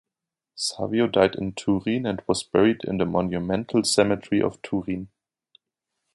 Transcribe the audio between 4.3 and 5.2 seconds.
of Turin.